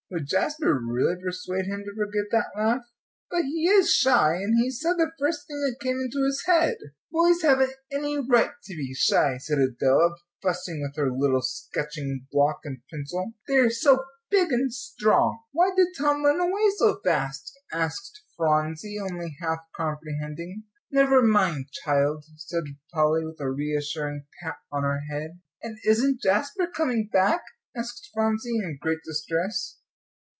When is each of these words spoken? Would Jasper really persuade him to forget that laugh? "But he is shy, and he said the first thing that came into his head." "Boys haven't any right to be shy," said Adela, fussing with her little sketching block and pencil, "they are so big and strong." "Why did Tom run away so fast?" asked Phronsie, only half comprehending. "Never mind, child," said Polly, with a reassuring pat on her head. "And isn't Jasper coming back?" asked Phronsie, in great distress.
Would 0.13 0.27
Jasper 0.27 0.77
really 0.77 1.15
persuade 1.23 1.67
him 1.67 1.85
to 1.85 1.95
forget 1.95 2.25
that 2.31 2.51
laugh? 2.61 2.81
"But 3.29 3.43
he 3.45 3.69
is 3.69 3.93
shy, 3.93 4.35
and 4.41 4.59
he 4.61 4.69
said 4.69 4.97
the 4.97 5.13
first 5.17 5.47
thing 5.47 5.61
that 5.61 5.79
came 5.79 6.01
into 6.01 6.25
his 6.25 6.43
head." 6.45 6.75
"Boys 7.13 7.41
haven't 7.43 7.75
any 7.93 8.17
right 8.19 8.51
to 8.65 8.75
be 8.75 8.93
shy," 8.93 9.37
said 9.37 9.57
Adela, 9.59 10.13
fussing 10.43 10.81
with 10.81 10.97
her 10.97 11.09
little 11.09 11.41
sketching 11.41 12.27
block 12.29 12.59
and 12.65 12.81
pencil, 12.91 13.35
"they 13.47 13.55
are 13.55 13.69
so 13.69 14.03
big 14.29 14.51
and 14.51 14.73
strong." 14.73 15.43
"Why 15.53 15.71
did 15.77 15.87
Tom 15.97 16.25
run 16.25 16.41
away 16.41 16.69
so 16.75 16.99
fast?" 17.05 17.57
asked 17.71 18.21
Phronsie, 18.35 18.99
only 18.99 19.37
half 19.39 19.59
comprehending. 19.77 20.65
"Never 20.91 21.23
mind, 21.23 21.67
child," 21.85 22.25
said 22.35 22.65
Polly, 22.93 23.23
with 23.25 23.39
a 23.39 23.49
reassuring 23.49 24.25
pat 24.43 24.57
on 24.73 24.83
her 24.83 24.99
head. 25.09 25.39
"And 25.63 25.77
isn't 25.85 26.19
Jasper 26.21 26.67
coming 26.67 27.07
back?" 27.09 27.43
asked 27.73 28.09
Phronsie, 28.13 28.57
in 28.59 28.77
great 28.81 28.99
distress. 29.05 29.77